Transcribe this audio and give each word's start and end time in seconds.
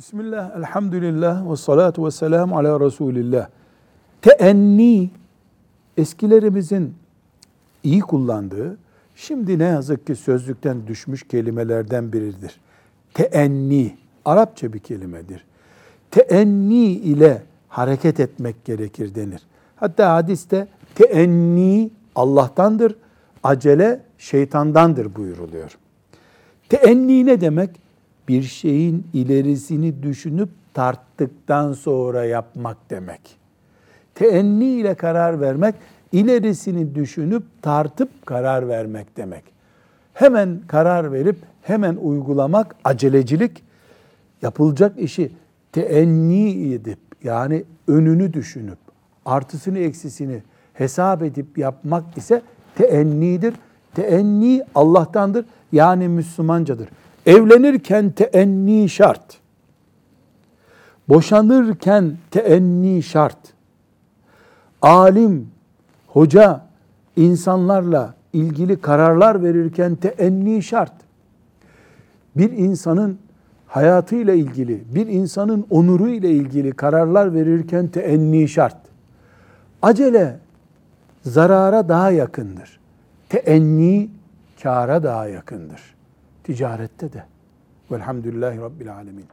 Bismillah, 0.00 0.56
elhamdülillah 0.56 1.50
ve 1.50 1.56
salatu 1.56 2.06
ve 2.06 2.10
selamu 2.10 2.58
ala 2.58 2.80
Resulillah. 2.80 3.48
Teenni 4.22 5.10
eskilerimizin 5.96 6.94
iyi 7.82 8.00
kullandığı, 8.00 8.76
şimdi 9.16 9.58
ne 9.58 9.64
yazık 9.64 10.06
ki 10.06 10.16
sözlükten 10.16 10.86
düşmüş 10.86 11.22
kelimelerden 11.28 12.12
biridir. 12.12 12.60
Teenni, 13.14 13.96
Arapça 14.24 14.72
bir 14.72 14.78
kelimedir. 14.78 15.44
Teenni 16.10 16.84
ile 16.84 17.42
hareket 17.68 18.20
etmek 18.20 18.64
gerekir 18.64 19.14
denir. 19.14 19.42
Hatta 19.76 20.14
hadiste 20.14 20.68
teenni 20.94 21.90
Allah'tandır, 22.14 22.96
acele 23.42 24.00
şeytandandır 24.18 25.14
buyuruluyor. 25.14 25.78
Teenni 26.68 27.26
ne 27.26 27.40
demek? 27.40 27.89
Bir 28.28 28.42
şeyin 28.42 29.06
ilerisini 29.12 30.02
düşünüp 30.02 30.48
tarttıktan 30.74 31.72
sonra 31.72 32.24
yapmak 32.24 32.76
demek. 32.90 33.20
Teenni 34.14 34.64
ile 34.64 34.94
karar 34.94 35.40
vermek, 35.40 35.74
ilerisini 36.12 36.94
düşünüp 36.94 37.42
tartıp 37.62 38.26
karar 38.26 38.68
vermek 38.68 39.16
demek. 39.16 39.44
Hemen 40.14 40.60
karar 40.66 41.12
verip 41.12 41.36
hemen 41.62 41.96
uygulamak 41.96 42.76
acelecilik, 42.84 43.62
yapılacak 44.42 44.98
işi 44.98 45.32
teenni 45.72 46.72
edip 46.74 46.98
yani 47.22 47.64
önünü 47.88 48.32
düşünüp 48.32 48.78
artısını 49.24 49.78
eksisini 49.78 50.42
hesap 50.74 51.22
edip 51.22 51.58
yapmak 51.58 52.16
ise 52.16 52.42
teennidir. 52.74 53.54
Teenni 53.94 54.62
Allah'tandır 54.74 55.44
yani 55.72 56.08
Müslümancadır. 56.08 56.88
Evlenirken 57.26 58.10
teenni 58.10 58.88
şart. 58.88 59.40
Boşanırken 61.08 62.16
teenni 62.30 63.02
şart. 63.02 63.38
Alim, 64.82 65.50
hoca 66.06 66.66
insanlarla 67.16 68.14
ilgili 68.32 68.80
kararlar 68.80 69.42
verirken 69.42 69.94
teenni 69.94 70.62
şart. 70.62 70.92
Bir 72.36 72.52
insanın 72.52 73.18
hayatıyla 73.66 74.34
ilgili, 74.34 74.84
bir 74.94 75.06
insanın 75.06 75.66
onuru 75.70 76.08
ile 76.08 76.30
ilgili 76.30 76.72
kararlar 76.72 77.34
verirken 77.34 77.88
teenni 77.88 78.48
şart. 78.48 78.76
Acele 79.82 80.38
zarara 81.22 81.88
daha 81.88 82.10
yakındır. 82.10 82.80
Teenni 83.28 84.10
kâra 84.62 85.02
daha 85.02 85.26
yakındır. 85.28 85.99
Ticarette 86.50 87.12
de. 87.12 87.22
Velhamdülillahi 87.90 88.58
Rabbil 88.58 88.92
Alemin. 88.92 89.26